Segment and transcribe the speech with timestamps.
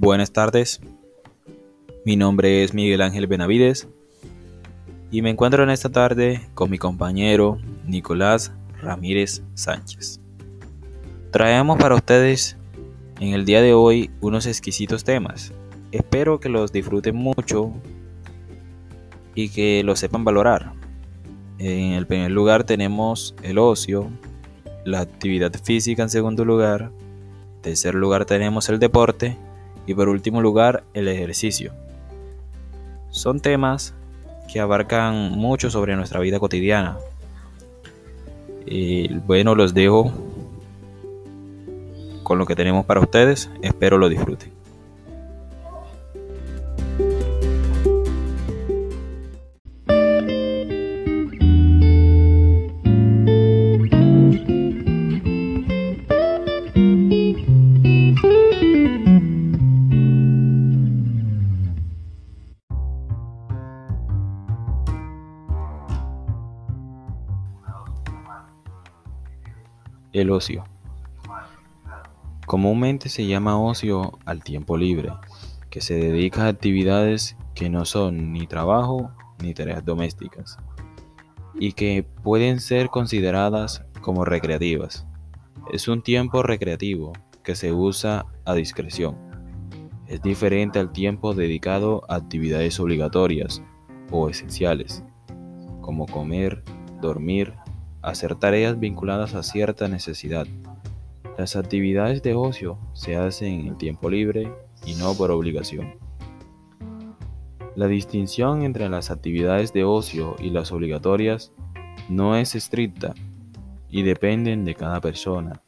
[0.00, 0.80] Buenas tardes,
[2.04, 3.88] mi nombre es Miguel Ángel Benavides
[5.10, 10.20] y me encuentro en esta tarde con mi compañero Nicolás Ramírez Sánchez.
[11.32, 12.56] Traemos para ustedes
[13.18, 15.52] en el día de hoy unos exquisitos temas.
[15.90, 17.72] Espero que los disfruten mucho
[19.34, 20.74] y que los sepan valorar.
[21.58, 24.10] En el primer lugar tenemos el ocio,
[24.84, 26.92] la actividad física en segundo lugar,
[27.56, 29.36] en tercer lugar tenemos el deporte
[29.88, 31.72] y por último lugar el ejercicio.
[33.08, 33.94] Son temas
[34.52, 36.98] que abarcan mucho sobre nuestra vida cotidiana.
[38.66, 40.12] Y bueno, los dejo
[42.22, 43.50] con lo que tenemos para ustedes.
[43.62, 44.57] Espero lo disfruten.
[70.30, 70.64] Ocio.
[72.46, 75.12] Comúnmente se llama ocio al tiempo libre,
[75.70, 79.10] que se dedica a actividades que no son ni trabajo
[79.42, 80.56] ni tareas domésticas,
[81.58, 85.06] y que pueden ser consideradas como recreativas.
[85.72, 89.16] Es un tiempo recreativo que se usa a discreción.
[90.06, 93.62] Es diferente al tiempo dedicado a actividades obligatorias
[94.10, 95.04] o esenciales,
[95.82, 96.64] como comer,
[97.02, 97.54] dormir,
[98.02, 100.46] hacer tareas vinculadas a cierta necesidad
[101.38, 104.52] las actividades de ocio se hacen en tiempo libre
[104.84, 105.94] y no por obligación.
[107.76, 111.52] La distinción entre las actividades de ocio y las obligatorias
[112.08, 113.14] no es estricta
[113.88, 115.62] y dependen de cada persona.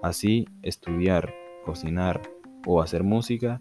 [0.00, 2.22] Así, estudiar, cocinar
[2.64, 3.60] o hacer música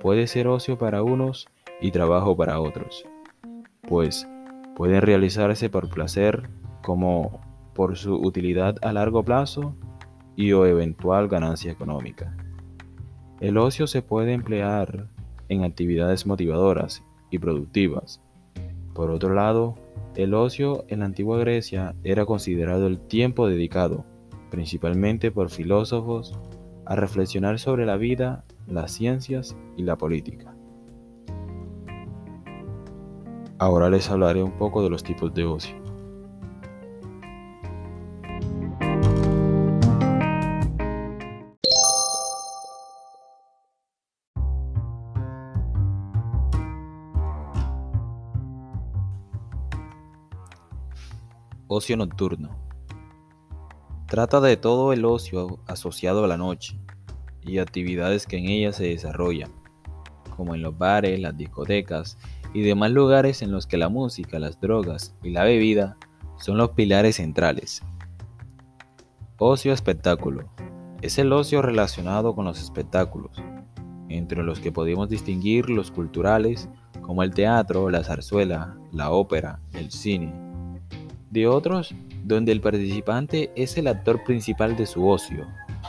[0.00, 1.48] puede ser ocio para unos
[1.80, 3.04] y trabajo para otros,
[3.82, 4.28] pues
[4.76, 6.48] pueden realizarse por placer
[6.82, 7.40] como
[7.74, 9.74] por su utilidad a largo plazo
[10.36, 12.36] y o eventual ganancia económica.
[13.40, 15.08] El ocio se puede emplear
[15.48, 18.20] en actividades motivadoras y productivas.
[18.94, 19.74] Por otro lado,
[20.14, 24.04] el ocio en la antigua Grecia era considerado el tiempo dedicado,
[24.50, 26.38] principalmente por filósofos,
[26.86, 30.54] a reflexionar sobre la vida, las ciencias y la política.
[33.58, 35.83] Ahora les hablaré un poco de los tipos de ocio.
[51.66, 52.50] Ocio nocturno.
[54.06, 56.78] Trata de todo el ocio asociado a la noche
[57.40, 59.50] y actividades que en ella se desarrollan,
[60.36, 62.18] como en los bares, las discotecas
[62.52, 65.96] y demás lugares en los que la música, las drogas y la bebida
[66.36, 67.82] son los pilares centrales.
[69.38, 70.50] Ocio espectáculo.
[71.00, 73.42] Es el ocio relacionado con los espectáculos,
[74.10, 76.68] entre los que podemos distinguir los culturales
[77.00, 80.43] como el teatro, la zarzuela, la ópera, el cine,
[81.34, 85.46] de otros donde el participante es el actor principal de su ocio.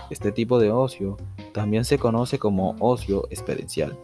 [0.10, 1.18] Este tipo de ocio
[1.54, 3.96] también se conoce como ocio experiencial.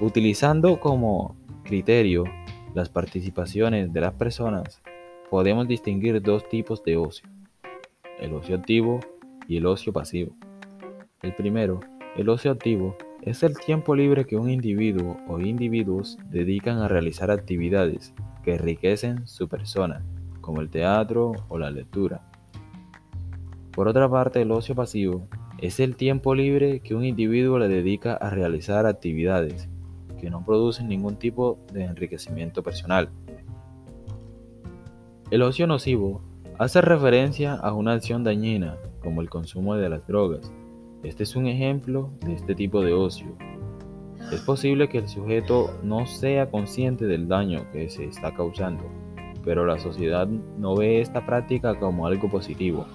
[0.00, 2.24] Utilizando como criterio
[2.74, 4.82] las participaciones de las personas,
[5.30, 7.28] podemos distinguir dos tipos de ocio,
[8.18, 8.98] el ocio activo
[9.46, 10.32] y el ocio pasivo.
[11.22, 11.78] El primero,
[12.16, 17.30] el ocio activo, es el tiempo libre que un individuo o individuos dedican a realizar
[17.30, 18.14] actividades
[18.48, 20.02] que enriquecen su persona,
[20.40, 22.22] como el teatro o la lectura.
[23.72, 25.28] Por otra parte, el ocio pasivo
[25.58, 29.68] es el tiempo libre que un individuo le dedica a realizar actividades
[30.18, 33.10] que no producen ningún tipo de enriquecimiento personal.
[35.30, 36.22] El ocio nocivo
[36.58, 40.50] hace referencia a una acción dañina, como el consumo de las drogas.
[41.02, 43.36] Este es un ejemplo de este tipo de ocio,
[44.30, 48.84] es posible que el sujeto no sea consciente del daño que se está causando,
[49.42, 52.86] pero la sociedad no ve esta práctica como algo positivo.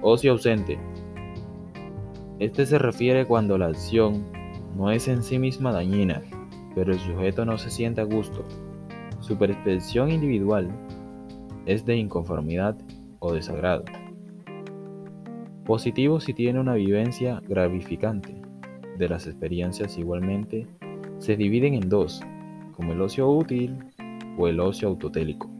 [0.00, 0.78] Ocio ausente.
[2.38, 4.24] Este se refiere cuando la acción
[4.76, 6.22] no es en sí misma dañina,
[6.74, 8.44] pero el sujeto no se siente a gusto.
[9.20, 10.70] Su percepción individual
[11.66, 12.76] es de inconformidad
[13.18, 13.84] o desagrado.
[15.66, 18.42] Positivo si tiene una vivencia gratificante
[18.98, 20.66] de las experiencias igualmente
[21.18, 22.20] se dividen en dos,
[22.76, 23.76] como el ocio útil
[24.36, 25.50] o el ocio autotélico.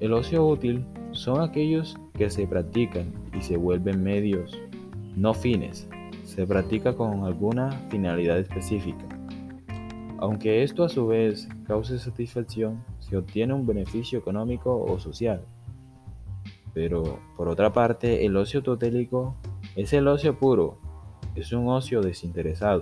[0.00, 4.58] El ocio útil son aquellos que se practican y se vuelven medios,
[5.16, 5.88] no fines,
[6.24, 9.04] se practica con alguna finalidad específica.
[10.18, 15.42] Aunque esto a su vez cause satisfacción, se obtiene un beneficio económico o social.
[16.74, 19.34] Pero, por otra parte, el ocio totélico
[19.76, 20.78] es el ocio puro,
[21.40, 22.80] es un ocio desinteresado.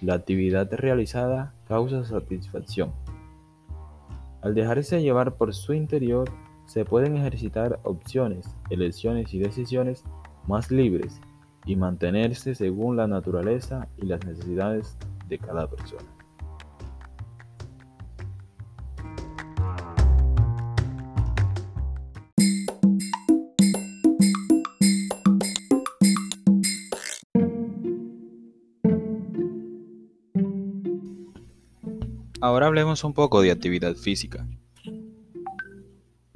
[0.00, 2.92] La actividad realizada causa satisfacción.
[4.42, 6.30] Al dejarse llevar por su interior,
[6.66, 10.04] se pueden ejercitar opciones, elecciones y decisiones
[10.46, 11.20] más libres
[11.66, 14.96] y mantenerse según la naturaleza y las necesidades
[15.28, 16.19] de cada persona.
[32.42, 34.46] Ahora hablemos un poco de actividad física.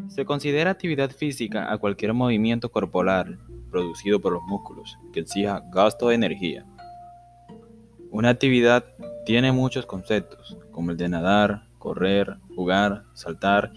[0.08, 3.38] Se considera actividad física a cualquier movimiento corporal
[3.70, 6.66] producido por los músculos que exija gasto de energía.
[8.10, 8.84] Una actividad
[9.24, 13.72] tiene muchos conceptos, como el de nadar, correr, jugar, saltar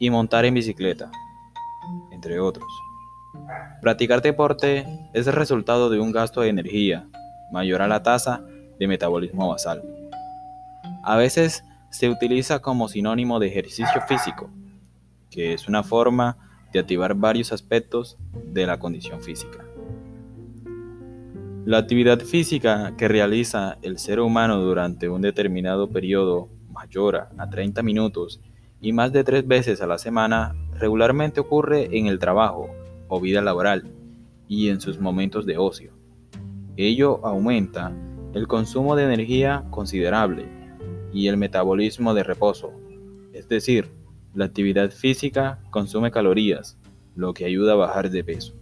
[0.00, 1.08] y montar en bicicleta,
[2.10, 2.66] entre otros.
[3.80, 7.08] Practicar deporte es el resultado de un gasto de energía
[7.52, 8.44] mayor a la tasa
[8.78, 9.97] de metabolismo basal.
[11.02, 14.50] A veces se utiliza como sinónimo de ejercicio físico,
[15.30, 16.36] que es una forma
[16.72, 19.64] de activar varios aspectos de la condición física.
[21.64, 27.82] La actividad física que realiza el ser humano durante un determinado periodo mayor a 30
[27.82, 28.40] minutos
[28.80, 32.70] y más de tres veces a la semana regularmente ocurre en el trabajo
[33.08, 33.90] o vida laboral
[34.46, 35.92] y en sus momentos de ocio.
[36.76, 37.92] Ello aumenta
[38.34, 40.57] el consumo de energía considerable
[41.12, 42.72] y el metabolismo de reposo,
[43.32, 43.88] es decir,
[44.34, 46.78] la actividad física consume calorías,
[47.14, 48.57] lo que ayuda a bajar de peso.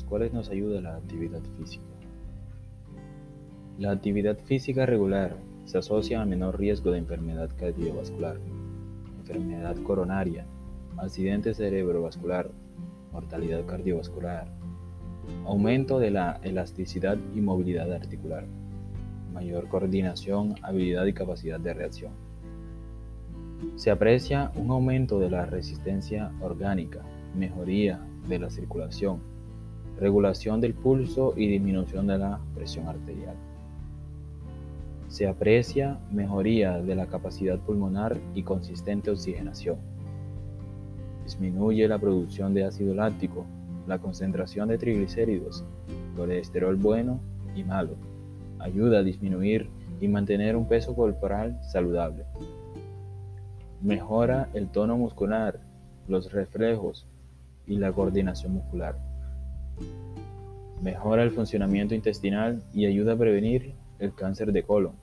[0.00, 1.84] Los cuales nos ayuda la actividad física.
[3.78, 5.36] La actividad física regular
[5.66, 8.38] se asocia a menor riesgo de enfermedad cardiovascular,
[9.18, 10.46] enfermedad coronaria,
[10.96, 12.50] accidente cerebrovascular,
[13.12, 14.46] mortalidad cardiovascular,
[15.44, 18.46] aumento de la elasticidad y movilidad articular,
[19.34, 22.12] mayor coordinación, habilidad y capacidad de reacción.
[23.76, 27.02] Se aprecia un aumento de la resistencia orgánica,
[27.36, 29.39] mejoría de la circulación,
[30.00, 33.36] regulación del pulso y disminución de la presión arterial.
[35.08, 39.76] Se aprecia mejoría de la capacidad pulmonar y consistente oxigenación.
[41.24, 43.44] Disminuye la producción de ácido láctico,
[43.86, 45.64] la concentración de triglicéridos,
[46.16, 47.20] colesterol bueno
[47.54, 47.96] y malo.
[48.58, 49.68] Ayuda a disminuir
[50.00, 52.24] y mantener un peso corporal saludable.
[53.82, 55.60] Mejora el tono muscular,
[56.08, 57.06] los reflejos,
[57.70, 58.96] y la coordinación muscular.
[60.82, 64.94] Mejora el funcionamiento intestinal y ayuda a prevenir el cáncer de colon.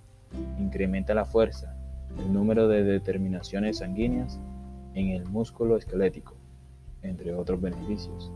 [0.60, 1.78] Incrementa la fuerza,
[2.18, 4.40] el número de determinaciones sanguíneas
[4.96, 6.36] en el músculo esquelético,
[7.04, 8.32] entre otros beneficios.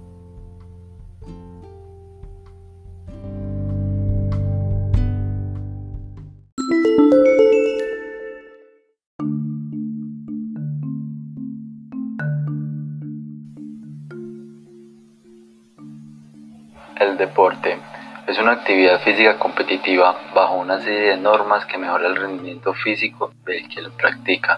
[18.31, 23.33] Es una actividad física competitiva bajo una serie de normas que mejora el rendimiento físico
[23.43, 24.57] del que lo practica.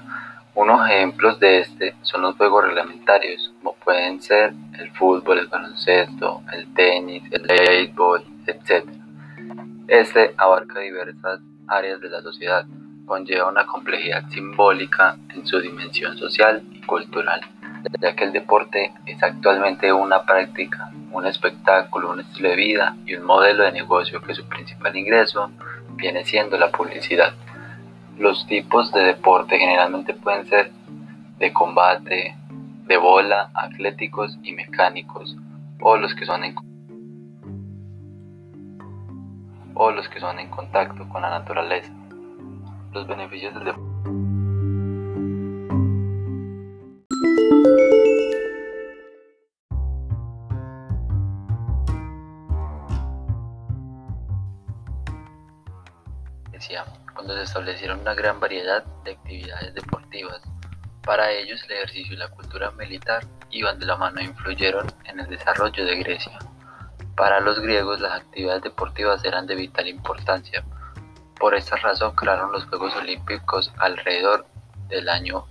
[0.53, 6.43] Unos ejemplos de este son los juegos reglamentarios, como pueden ser el fútbol, el baloncesto,
[6.53, 8.85] el tenis, el béisbol, etc.
[9.87, 12.67] Este abarca diversas áreas de la sociedad,
[13.07, 17.41] conlleva una complejidad simbólica en su dimensión social y cultural,
[17.99, 23.15] ya que el deporte es actualmente una práctica un espectáculo, un estilo de vida y
[23.15, 25.51] un modelo de negocio que su principal ingreso
[25.95, 27.33] viene siendo la publicidad.
[28.17, 30.71] Los tipos de deporte generalmente pueden ser
[31.37, 32.35] de combate,
[32.87, 35.37] de bola, atléticos y mecánicos,
[35.79, 36.55] o los que son en,
[39.75, 41.91] o los que son en contacto con la naturaleza.
[42.91, 43.92] Los beneficios del deporte
[57.13, 60.41] Cuando se establecieron una gran variedad de actividades deportivas.
[61.03, 65.19] Para ellos el ejercicio y la cultura militar iban de la mano e influyeron en
[65.19, 66.39] el desarrollo de Grecia.
[67.15, 70.63] Para los griegos las actividades deportivas eran de vital importancia.
[71.37, 74.45] Por esta razón crearon los Juegos Olímpicos alrededor
[74.87, 75.45] del año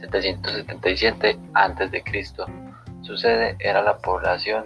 [0.00, 2.04] 777 a.C.
[3.02, 4.64] Su sede era la población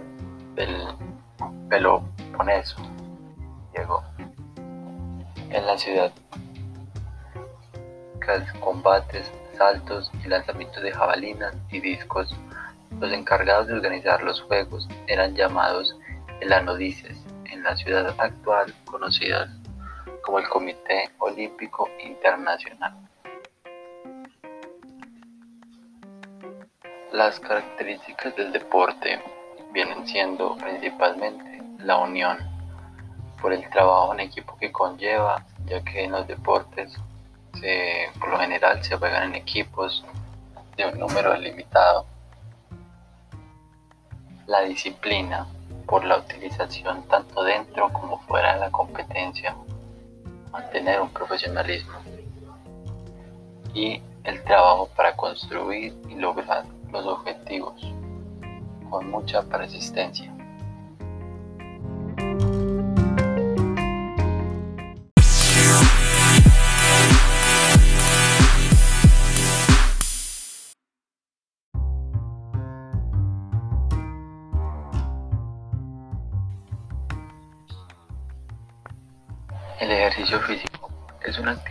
[0.55, 0.75] del
[1.67, 2.77] Peloponeso.
[3.75, 4.12] Llegó
[5.53, 6.11] en la ciudad.
[8.59, 12.35] Combates, saltos y lanzamientos de jabalinas y discos.
[12.99, 15.95] Los encargados de organizar los juegos eran llamados
[16.39, 19.53] elanodices en la ciudad actual conocida
[20.23, 22.93] como el Comité Olímpico Internacional.
[27.11, 29.21] Las características del deporte
[29.73, 32.37] vienen siendo principalmente la unión,
[33.43, 36.97] por el trabajo en equipo que conlleva, ya que en los deportes
[38.19, 40.03] por lo general se juegan en equipos
[40.77, 42.05] de un número limitado.
[44.47, 45.45] La disciplina,
[45.85, 49.55] por la utilización tanto dentro como fuera de la competencia,
[50.51, 51.99] mantener un profesionalismo
[53.73, 57.75] y el trabajo para construir y lograr los objetivos
[58.89, 60.32] con mucha persistencia.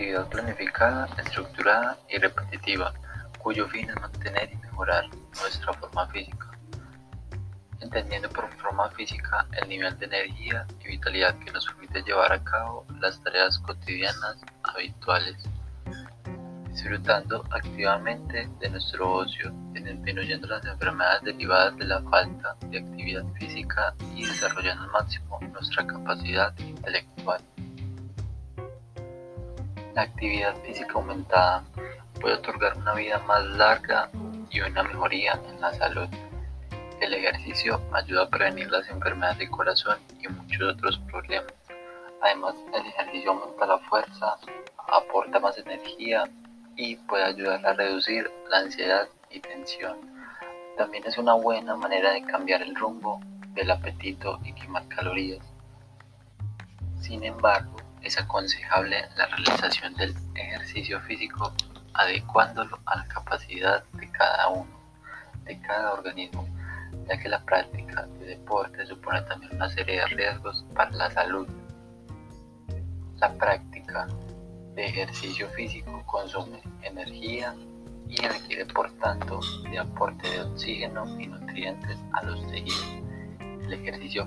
[0.02, 2.92] Actividad planificada, estructurada y repetitiva
[3.38, 5.04] cuyo fin es mantener y mejorar
[5.40, 6.50] nuestra forma física,
[7.78, 12.42] entendiendo por forma física el nivel de energía y vitalidad que nos permite llevar a
[12.42, 15.36] cabo las tareas cotidianas habituales,
[16.68, 23.94] disfrutando activamente de nuestro ocio, disminuyendo las enfermedades derivadas de la falta de actividad física
[24.16, 27.40] y desarrollando al máximo nuestra capacidad intelectual.
[29.94, 31.64] La actividad física aumentada
[32.18, 34.10] puede otorgar una vida más larga
[34.48, 36.08] y una mejoría en la salud.
[37.00, 41.52] El ejercicio ayuda a prevenir las enfermedades del corazón y muchos otros problemas.
[42.22, 44.36] Además, el ejercicio aumenta la fuerza,
[44.88, 46.24] aporta más energía
[46.76, 49.98] y puede ayudar a reducir la ansiedad y tensión.
[50.78, 55.44] También es una buena manera de cambiar el rumbo del apetito y quemar calorías.
[57.00, 61.52] Sin embargo, es aconsejable la realización del ejercicio físico
[61.94, 64.70] adecuándolo a la capacidad de cada uno,
[65.44, 66.48] de cada organismo,
[67.08, 71.48] ya que la práctica de deporte supone también una serie de riesgos para la salud.
[73.18, 74.08] La práctica
[74.74, 77.54] de ejercicio físico consume energía
[78.08, 79.40] y requiere por tanto
[79.70, 82.98] de aporte de oxígeno y nutrientes a los tejidos.
[83.40, 84.26] El ejercicio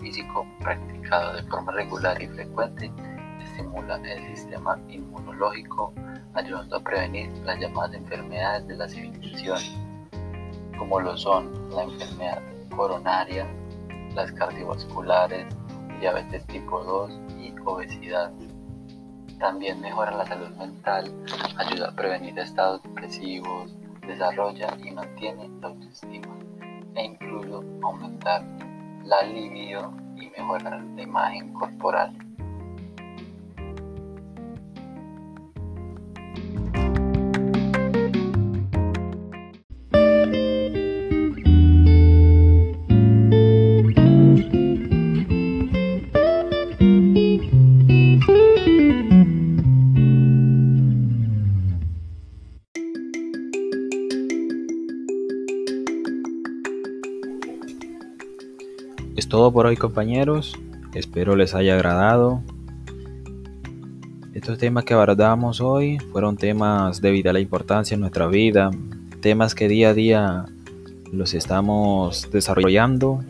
[0.00, 2.90] físico practicado de forma regular y frecuente
[3.52, 5.92] estimula el sistema inmunológico
[6.34, 9.58] ayudando a prevenir las llamadas enfermedades de la civilización,
[10.78, 12.42] como lo son la enfermedad
[12.74, 13.46] coronaria,
[14.14, 15.46] las cardiovasculares,
[16.00, 18.32] diabetes tipo 2 y obesidad.
[19.38, 21.12] También mejora la salud mental,
[21.56, 26.38] ayuda a prevenir estados depresivos, desarrolla y mantiene la autoestima
[26.94, 28.44] e incluso aumentar
[29.04, 32.31] la libido y mejorar la imagen corporal.
[59.52, 60.58] Por hoy compañeros,
[60.94, 62.42] espero les haya agradado.
[64.32, 68.70] Estos temas que abordamos hoy fueron temas de vital importancia en nuestra vida,
[69.20, 70.44] temas que día a día
[71.12, 73.22] los estamos desarrollando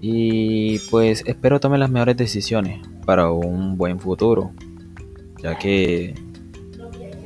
[0.00, 4.52] y pues espero tomen las mejores decisiones para un buen futuro,
[5.42, 6.14] ya que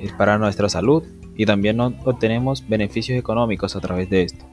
[0.01, 1.05] es para nuestra salud
[1.37, 4.52] y también obtenemos beneficios económicos a través de esto.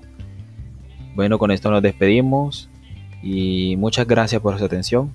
[1.19, 2.69] Bueno, con esto nos despedimos
[3.21, 5.13] y muchas gracias por su atención.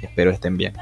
[0.00, 0.74] Espero estén bien.